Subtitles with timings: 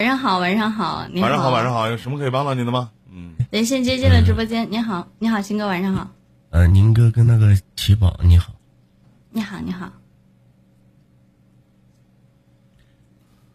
[0.00, 1.06] 晚上好，晚上好。
[1.14, 2.90] 晚上好，晚上好，有什么可以帮到您的吗？
[3.10, 6.10] 嗯，连线接进了直播间，你好，你好，鑫哥，晚上好。
[6.48, 8.54] 呃，宁哥跟那个奇宝，你好。
[9.28, 9.92] 你好，你好。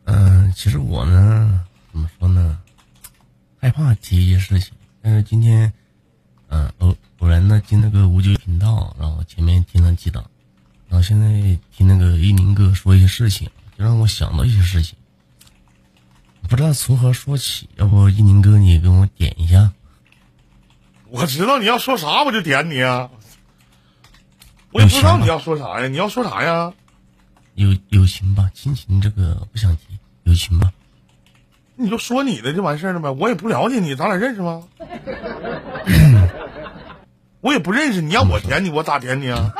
[0.03, 2.59] 嗯，其实我呢，怎么说呢，
[3.59, 4.71] 害怕提一些事情，
[5.01, 5.73] 但是今天，
[6.49, 10.23] 嗯，偶偶然的进那个五九频道，然后前面听了几档，
[10.89, 11.27] 然后现在
[11.75, 14.95] 听那个一宁哥说一些事情，就让我想到一些事情，
[16.49, 19.71] 不知道从何说起，要不一宁哥你给我点一下？
[21.09, 23.09] 我知道你要说啥，我就点你啊。
[24.71, 25.87] 我也不知道你要说啥呀？
[25.87, 26.73] 你要说啥呀？
[27.55, 30.71] 友友情吧，亲情这个不想提，友情吧。
[31.77, 33.09] 你就说你的就完事儿了呗。
[33.09, 34.63] 我也不了解你，咱俩认识吗？
[37.41, 39.53] 我也不认识，你让我点你，我咋点你啊？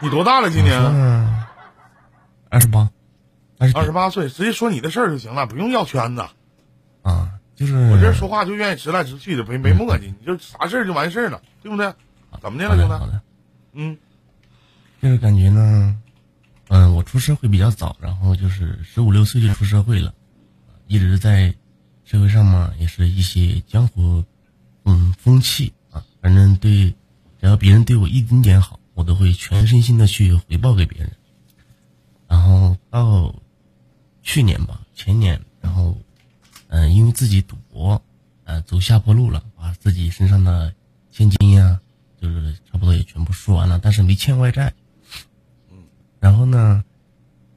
[0.00, 0.50] 你多大了？
[0.50, 0.80] 今年？
[2.48, 2.90] 二十八，
[3.74, 6.24] 二十八岁，直接说你的事儿就行了，不用绕圈子。
[7.02, 11.92] 啊，就是我这说话就愿意直来直去的，没没磨叽，你就啥事儿就完事儿了，对不对？
[12.40, 13.18] 怎么的了，兄弟？
[13.74, 13.98] 嗯，
[15.00, 15.96] 就是感觉呢，
[16.68, 20.14] 嗯，我出社会比较早，然后就是十五六岁就出社会了，
[20.86, 21.54] 一直在
[22.04, 24.24] 社会上嘛，也是一些江湖，
[24.84, 26.94] 嗯，风气啊，反正对，
[27.40, 31.12] 只要别人对我一丁点好，我都会全身心的去回报给别人。
[32.28, 33.34] 然后到
[34.22, 35.96] 去年吧，前年，然后，
[36.68, 38.02] 嗯，因为自己赌博，
[38.44, 40.74] 呃，走下坡路了，把自己身上的
[41.10, 41.78] 现金呀。
[42.20, 44.72] 就是差不多也全部输完了，但是没欠外债。
[46.20, 46.84] 然后呢，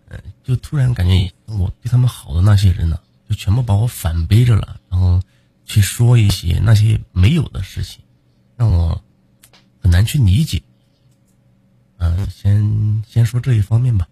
[0.07, 2.99] 呃，就突然感觉我对他们好的那些人呢，
[3.29, 5.21] 就全部把我反背着了，然后
[5.65, 8.01] 去说一些那些没有的事情，
[8.57, 8.99] 让我
[9.79, 10.59] 很难去理解。
[11.97, 14.07] 嗯，先先说这一方面吧。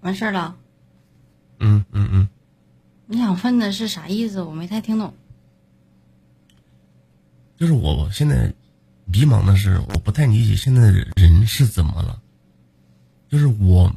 [0.00, 0.56] 完事儿了，
[1.58, 2.28] 嗯嗯嗯，
[3.06, 4.42] 你想问的是啥意思？
[4.42, 5.14] 我没太听懂。
[7.56, 8.54] 就是我现在
[9.06, 12.22] 迷茫的是，我不太理解现在的人是怎么了。
[13.28, 13.92] 就是我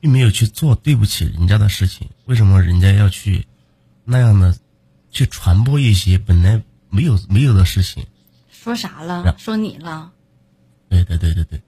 [0.00, 3.46] 并没有去做对不起人家的事情，为什么人家要去
[4.04, 4.56] 那样的
[5.10, 8.06] 去传播一些本来没有没有的事情？
[8.50, 9.34] 说啥了？
[9.38, 10.12] 说你了？
[10.88, 11.62] 对对对对对。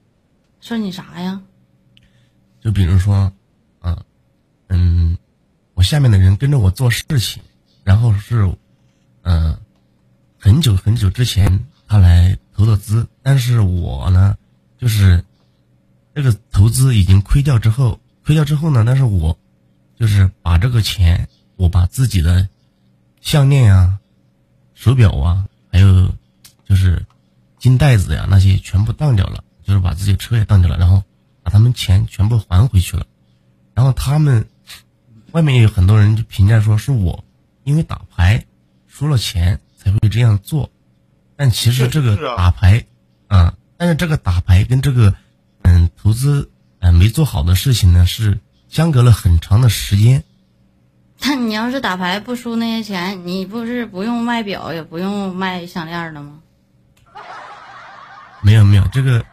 [0.61, 1.41] 说你啥呀？
[2.65, 3.31] 就比如说，
[3.79, 4.03] 啊，
[4.69, 5.15] 嗯，
[5.75, 7.43] 我下面的人跟着我做事情，
[7.83, 8.51] 然后是，
[9.21, 9.55] 嗯，
[10.39, 14.35] 很久很久之前他来投的资，但是我呢，
[14.79, 15.23] 就是
[16.15, 19.37] 这个投资已经亏掉之后，亏掉之后呢，但是我
[19.95, 22.49] 就是把这个钱，我把自己的
[23.21, 23.99] 项链呀、
[24.73, 26.11] 手表啊，还有
[26.67, 27.05] 就是
[27.59, 31.03] 金袋子呀那些全部当掉了，就是把自己车也当掉了，然后。
[31.45, 33.05] 把他们钱全部还回去了，
[33.75, 34.49] 然后他们
[35.31, 37.23] 外面也有很多人就评价说是我
[37.63, 38.45] 因为打牌
[38.87, 40.71] 输了钱才会这样做，
[41.35, 42.87] 但其实这个打牌
[43.27, 45.13] 啊，但是这个打牌跟这个
[45.61, 50.23] 嗯投资嗯没做好的事情呢是相隔了很长的时间。
[51.21, 56.39] 那你要是打牌不输那些钱，你不是不用卖表也不用卖项链了吗？
[58.41, 59.23] 没有没有这个。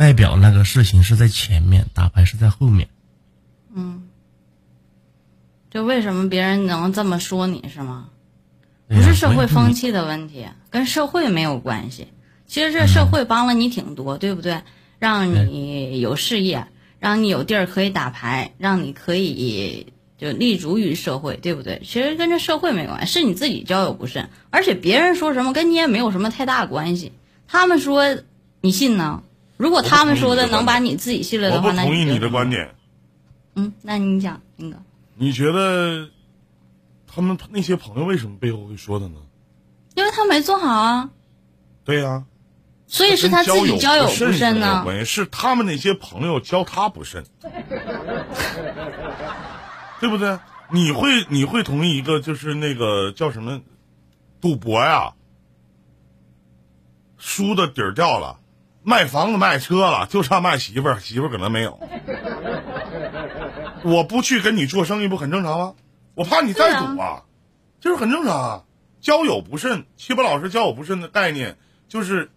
[0.00, 2.88] 卖表那个事情是在前面，打牌是在后面。
[3.74, 4.08] 嗯，
[5.68, 8.08] 就为什么别人能这么说你是吗？
[8.88, 12.08] 不是社会风气的问题，跟社会没有关系。
[12.46, 14.62] 其实这社会帮了你挺多，对不对？
[14.98, 16.68] 让你有事业，
[16.98, 21.82] 让你有地儿可以打牌，让你可以就立足于社会，对不对？
[21.84, 24.30] 其实跟这社会没关系，是你自己交友不慎。
[24.48, 27.12] 而且别人说什么跟你也没有什么太大关系。
[27.46, 28.16] 他们说
[28.62, 29.24] 你信呢？
[29.60, 32.74] 如果他们说的能把你自己信了的话，那我不同意你的观点。
[33.56, 34.76] 嗯，那你讲，那个。
[35.16, 36.08] 你觉得
[37.06, 39.16] 他们那些朋友为什么背后会说他呢？
[39.96, 41.10] 因为他没做好啊。
[41.84, 42.24] 对呀。
[42.86, 44.82] 所以是他自己交友不慎呢。
[45.04, 47.22] 是他们那些朋友教他不慎，
[50.00, 50.38] 对不对？
[50.70, 53.60] 你会你会同意一个就是那个叫什么
[54.40, 55.12] 赌博呀，
[57.18, 58.38] 输的底儿掉了。
[58.82, 61.78] 卖房子卖车了，就差卖媳妇儿，媳妇儿可能没有。
[63.84, 65.74] 我不去跟你做生意，不很正常吗？
[66.14, 67.22] 我怕你再赌啊，
[67.80, 68.64] 就是很正常啊。
[69.00, 71.56] 交友不慎，七波老师交友不慎的概念
[71.88, 72.30] 就是，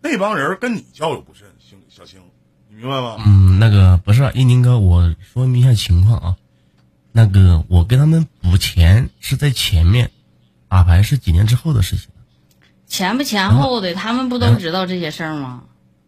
[0.00, 2.20] 那帮人跟你交友不慎，兄小青，
[2.68, 3.16] 你明白吗？
[3.24, 6.36] 嗯，那个不是一宁哥，我说明一下情况啊。
[7.12, 10.10] 那个我跟他们补钱是在前面，
[10.68, 12.08] 打牌是几年之后的事情。
[12.94, 15.64] 前不前后的，他们不都知道这些事儿吗？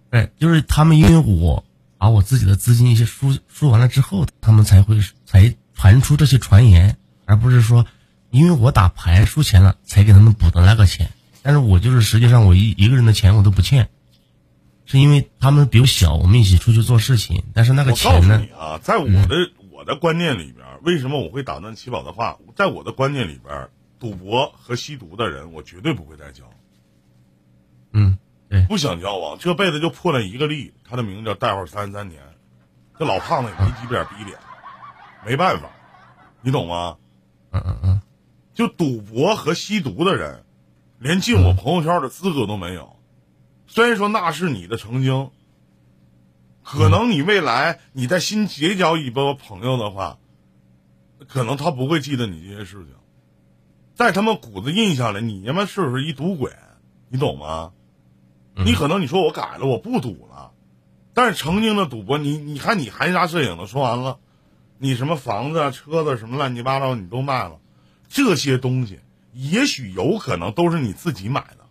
[0.08, 1.64] 对，就是他们因为我
[1.98, 7.86] 把我自己的资金一些输输完了之后，他们才会才传出这些传言，而不是说
[8.30, 11.10] 因为我打牌输钱了才给他们补的那个钱。
[11.42, 13.88] 但是我就是实际上我一一个人的钱我都不欠，
[14.84, 17.42] 是因为他们比我小，我们一起出去做事情。
[17.52, 18.46] 但是那个钱呢？
[18.56, 22.38] 啊，在我的、我的观念里边，为什么我会打断七宝的话？
[22.54, 23.68] 在我的观念里边，
[23.98, 26.44] 赌博和吸毒的人，我绝对不会再交。
[27.96, 28.18] 嗯，
[28.50, 32.22] 对，不想交往，这辈子就破了一个例，他的名字叫代号三十三年，
[32.98, 34.38] 这老胖子也没几点逼脸，
[35.24, 35.70] 没办法，
[36.42, 36.98] 你懂吗？
[37.52, 38.00] 嗯嗯嗯，
[38.52, 40.42] 就赌博和吸毒的人。
[40.98, 42.96] 连进我朋友圈的资格都没有，
[43.66, 45.30] 虽然说那是你的曾经，
[46.62, 50.18] 可能你未来你在新结交一波朋友的话，
[51.28, 52.94] 可能他不会记得你这些事情，
[53.94, 56.50] 在他们骨子印象里，你他妈是不是一赌鬼？
[57.10, 57.72] 你懂吗？
[58.64, 60.52] 你可能你说我改了，我不赌了，
[61.14, 64.18] 但是曾经的赌博，你你看你含沙射影的说完了，
[64.78, 67.60] 你什么房子啊、车子什么乱七八糟你都卖了，
[68.08, 69.00] 这些东西。
[69.32, 71.66] 也许有可能都是你自己买的，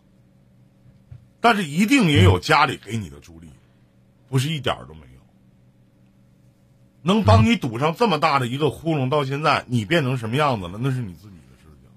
[1.42, 3.50] 但是一定也有家里给你的助力，
[4.30, 5.22] 不是一点都没有。
[7.02, 11.90] 能帮你堵上这么大的一个窟窿，到现在你变成什么样子了，那是你自己的事情。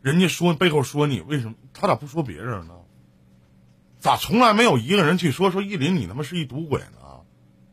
[0.00, 2.74] 人家说背后说你，为什么他咋不说别人呢？
[4.04, 7.22] 咋从来没有一个人去说说依林你他妈是一赌鬼呢？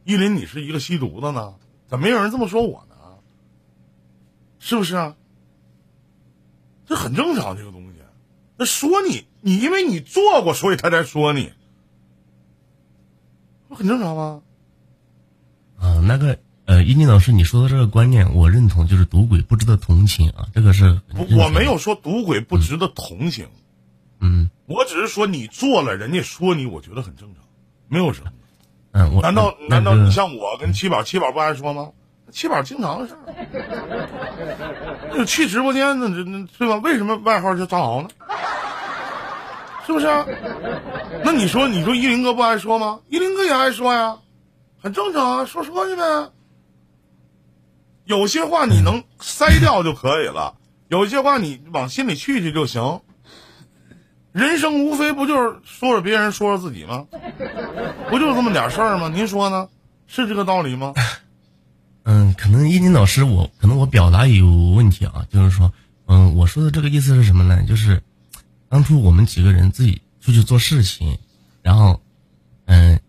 [0.06, 1.56] 依林你是一个吸毒的呢？
[1.90, 2.96] 咋没有人这么说我呢？
[4.58, 5.18] 是不是啊？
[6.86, 8.00] 这很正常，这个东西，
[8.56, 11.52] 那说你，你因为你做过，所以他才说你，
[13.68, 14.42] 不很正常吗？
[15.80, 21.02] 啊，那个呃，一宁老师，你说的这个观念我认同，就是赌鬼不值得同情啊，这个是。
[21.14, 23.50] 我没有说赌鬼不值得同情，
[24.20, 27.44] 嗯，我只是说你做了，人家说你，我觉得很正常，
[27.88, 28.32] 没有什么。
[28.94, 31.90] 嗯，我难道难道你像我跟七宝，七宝不爱说吗？
[32.32, 33.14] 七宝经常的事
[35.14, 36.78] 儿，去直播间呢，这那对吧？
[36.78, 38.10] 为什么外号叫藏獒呢？
[39.86, 40.08] 是不是？
[40.08, 40.26] 啊
[41.24, 43.00] 那你说，你说依林哥不爱说吗？
[43.10, 44.18] 依林哥也爱说呀，
[44.82, 46.04] 很正常啊，说说去呗。
[48.06, 50.56] 有些话你能塞掉就可以了，
[50.88, 53.02] 有些话你往心里去去就行。
[54.32, 57.06] 人生无非不就是说说别人，说说自己吗？
[58.10, 59.10] 不就这么点事儿吗？
[59.10, 59.68] 您说呢？
[60.08, 60.94] 是这个道理吗？
[62.04, 65.72] 嗯，可能依林老师，我可能我表达有问题啊，就是说，
[66.08, 67.64] 嗯，我说的这个意思是什么呢？
[67.64, 68.02] 就是
[68.70, 71.18] 当初我们几个人自己出去做事情，
[71.62, 72.02] 然后，
[72.66, 73.00] 嗯，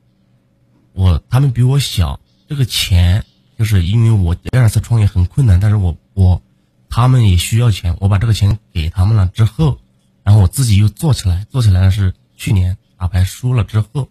[0.92, 3.24] 我他们比我小，这个钱
[3.58, 6.42] 就是因为我第二次创业很困难，但是我我
[6.90, 9.78] 他们也需要钱，我把这个钱给他们了之后，
[10.24, 14.08] 然后我自己又做起来，做起来是去年打牌输了之后，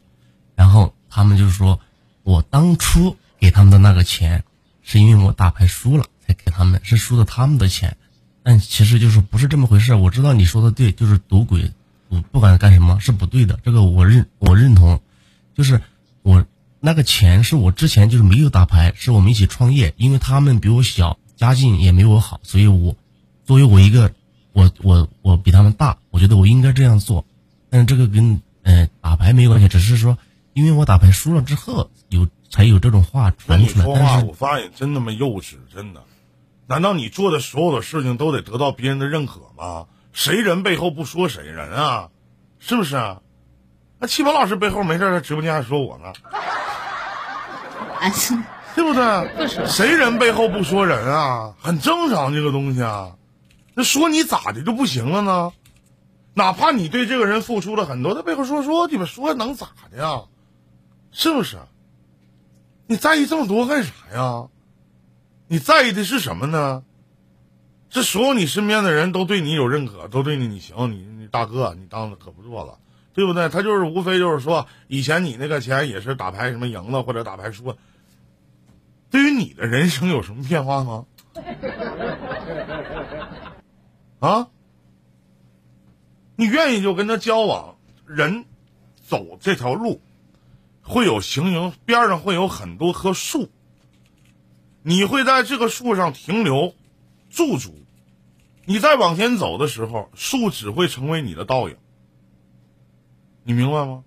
[0.55, 1.79] 然后他们就说
[2.23, 4.43] 我当初给他们的那个钱。
[4.83, 7.97] 是因为我打牌输了才给他们，是输的他们的钱，
[8.41, 9.93] 但其实就是不是这么回事。
[9.93, 11.71] 我知道你说的对，就是赌鬼，
[12.31, 14.99] 不管干什么是不对的，这个我认我认同。
[15.55, 15.81] 就是
[16.23, 16.43] 我
[16.79, 22.97] 那个钱是我之前就是没有打牌，是我们一起创业，因为他们比我小，家境也没我好，所以我
[23.45, 24.11] 作为我一个
[24.51, 27.25] 我我我比他们大，觉得我应该这样做。
[27.69, 30.17] 但是这个跟呃打牌没关系，只是说
[30.53, 32.27] 因为我打牌输了之后有。
[32.53, 33.85] 才有这种话传出来。
[33.85, 36.03] 说话，我发现真他妈幼稚，真的。
[36.67, 39.85] 难道你做的所有的事情都得得到别人的认可吗？
[40.11, 42.09] 谁人背后不说谁人啊？
[42.59, 43.21] 是不是啊？
[43.99, 46.11] 那七宝老师背后没事在直播间还说我呢，
[48.75, 49.65] 对不对？
[49.65, 51.53] 谁人背后不说人啊？
[51.57, 53.11] 很正常，这个东西啊。
[53.75, 55.53] 那说你咋的就不行了呢？
[56.33, 60.23] 哪怕你对这个人付出了很多，他背后说说你们说能咋的呀？
[61.11, 61.57] 是不是？
[62.87, 64.47] 你在意这么多干啥呀？
[65.47, 66.83] 你在意的是什么呢？
[67.89, 72.79] 这所有你身边的人都对你有认可，都对你你行，你你大哥，你当的可不错了，
[73.13, 73.49] 对不对？
[73.49, 77.75] 他就是无非就是说，以前你那个钱也是打牌什么赢了或者打牌输了，
[79.09, 81.05] 对于你的人生有什么变化吗？
[84.19, 84.47] 啊？
[86.41, 88.45] 你愿意就跟他交往，人
[89.07, 90.01] 走这条路。
[90.81, 93.51] 会有行营边上会有很多棵树，
[94.81, 96.73] 你会在这个树上停留
[97.29, 97.85] 驻足，
[98.65, 101.77] 你再往前走的时候，树只会成为你的倒影。
[103.43, 104.03] 你明白吗？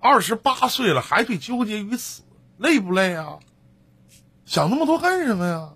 [0.00, 2.22] 二十八岁了还得纠结于此，
[2.56, 3.38] 累不累啊？
[4.46, 5.74] 想那么多干什么呀？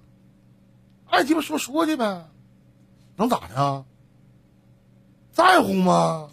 [1.11, 2.31] 爱鸡巴说说去呗，
[3.17, 3.85] 能咋的啊？
[5.37, 6.31] 在乎吗？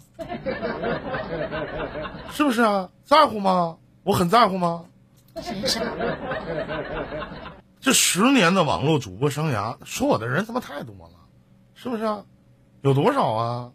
[2.30, 2.88] 是不是啊？
[3.04, 3.76] 在乎吗？
[4.02, 4.86] 我很在乎吗？
[7.82, 11.18] 这十年的网络主播生涯，说我的人他妈太多了，
[11.74, 12.24] 是不是啊？
[12.80, 13.72] 有多少啊？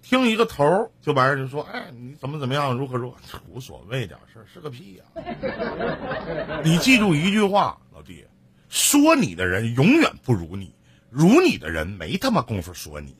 [0.00, 3.18] 听一个头儿就完事就说，哎，你怎么怎么样，如何如何，
[3.50, 5.04] 无所谓点事儿，是个屁呀、
[6.64, 8.26] 你记住一句话，老弟，
[8.70, 10.74] 说你的人永远不如你，
[11.10, 13.14] 如你的人没他妈功夫说你。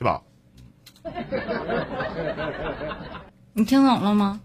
[0.00, 0.22] 去吧，
[3.52, 4.40] 你听懂了吗？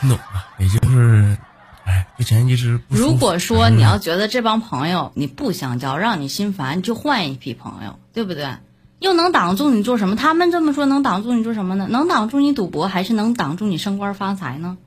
[0.00, 0.24] 听 懂了，
[0.58, 1.36] 也就是，
[1.84, 8.56] 哎，之前一直不如果说嗯你要觉得这帮朋友你不想交，让你心烦，你就换一批朋友，对不对？
[8.98, 10.16] 又能挡住你做什么？
[10.16, 11.86] 他们这么说能挡住你做什么呢？
[11.90, 14.78] 能挡住你赌博，还是能挡住你升官发财呢？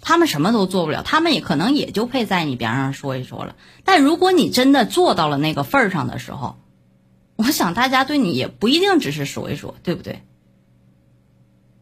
[0.00, 3.54] 他们什么都做不了，他们也可能也就配在你边上说一说了。
[3.84, 6.56] 但如果你真的做到了那个份儿上的时候，
[7.44, 10.22] 我想大家对你也不一定只是说一说，对不对？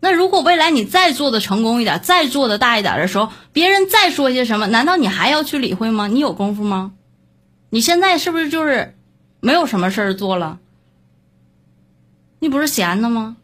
[0.00, 6.07] 那如果未来你再做的成功一点，再做的大一点的时候，别人再说些什么，难道你还要去理会吗？
[6.07, 6.93] 你有功夫吗？
[7.69, 8.97] 你现在是不是就是
[9.40, 10.59] 没有什么事儿做了？
[12.38, 13.37] 你不是闲的吗？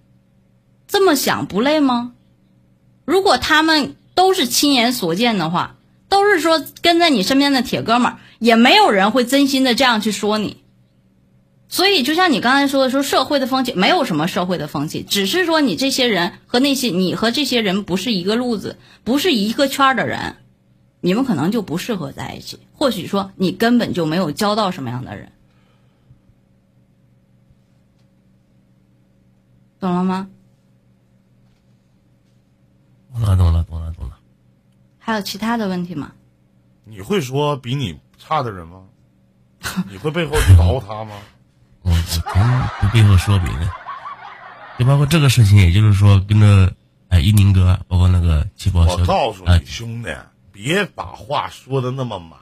[0.89, 2.13] 这么想不累吗？
[3.05, 5.77] 如果他们都是亲眼所见的话，
[6.09, 10.63] 都是说跟在你身边的铁哥们儿，也没有人会真心的这样去说你。
[11.69, 20.37] 所以，就像你刚才说的，说社会的风气没有什么社会的风气，只是说你这些人和那些你和这些人不是一个路子，不是一个圈儿的人，
[21.01, 22.61] 你们可能就不适合在一起。
[22.73, 25.33] 或许说你根本就没有交到什么样的人，
[29.81, 30.29] 懂了吗？
[33.13, 34.19] 懂了，懂了，懂了，懂了。
[34.99, 36.13] 还有其他的问题吗？
[36.85, 38.85] 你会说比你差的人吗？
[39.91, 41.17] 你会背后去捣鼓他吗？
[41.87, 41.97] 我我
[42.35, 42.43] 真
[42.81, 43.69] 不背后说别人，
[44.77, 46.73] 就包括这个事情，也就是说跟着
[47.09, 50.11] 哎一宁哥，包括那个七宝我告诉你，兄弟，
[50.51, 52.41] 别把话说的那么满。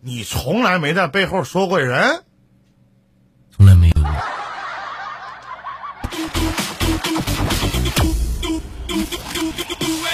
[0.00, 2.24] 你从来没在背后说过人，
[3.56, 4.10] 从来没有过。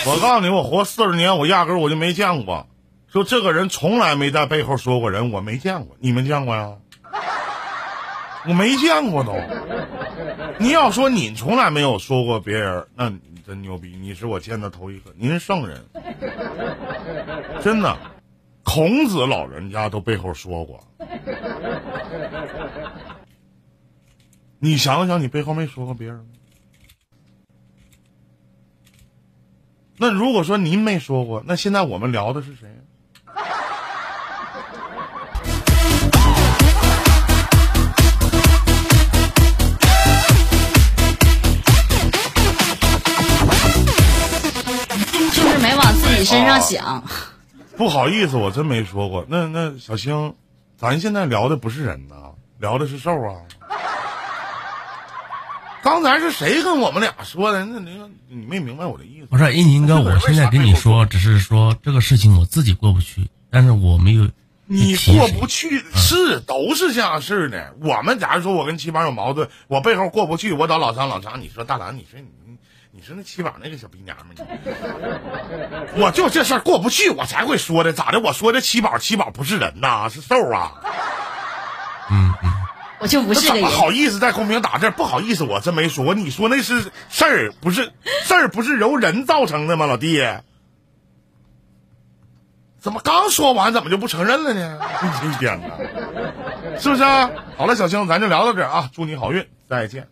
[0.04, 2.66] 我告诉你，我活四十年，我压根我就没见过。
[3.06, 5.96] 说这个人从来没在背后说过人，我没见过。
[6.00, 6.72] 你们见过呀？
[8.48, 9.34] 我没见过都。
[10.58, 15.84] 你要说你从来没有说过别人，那你真牛逼，你是我见的头一个，您是圣人，
[17.62, 17.96] 真的。
[18.64, 20.86] 孔子老人家都背后说过，
[24.60, 26.24] 你想想，你背后没说过别人吗？
[29.98, 32.68] 那如果说您没说过，那现在我们聊的是谁？
[46.22, 47.04] 没往自己身上想。
[47.76, 49.24] 不好意思，我真没说过。
[49.28, 50.34] 那那小星，
[50.76, 52.14] 咱现在聊的不是人呐，
[52.58, 53.42] 聊的是兽啊。
[55.82, 57.64] 刚才是谁跟我们俩说的？
[57.64, 59.36] 那那个你没明白我的意思不。
[59.36, 64.30] 是一宁哥，我现在跟你说，只是说这个事情我自己过不去，但是我没有
[64.66, 67.74] 你过不去是都是这样事儿的。
[67.80, 72.26] 我们假如说我跟七宝有矛盾，我背后过不去，我找老张老张，你说大兰，你说你
[72.94, 77.90] 你说那七宝那个小逼娘们儿， 我就这事儿过不去，我才会说的。
[77.90, 78.20] 咋的？
[78.20, 80.72] 我说的七宝，七宝不是人呐，是兽啊。
[82.10, 82.50] 嗯嗯，
[83.00, 83.66] 我就不是怎么。
[83.66, 84.90] 好意思在公屏打字？
[84.90, 86.12] 不好意思，我真没说。
[86.12, 87.90] 你说那是事儿，不是
[88.24, 90.22] 事儿，不是由人造成的吗，老弟？
[92.78, 94.78] 怎么刚说完，怎么就不承认了呢？
[95.24, 95.68] 一天呐，
[96.78, 97.30] 是不是、啊？
[97.56, 98.90] 好了，小青，咱就聊到这儿啊！
[98.92, 100.08] 祝你好运，再见。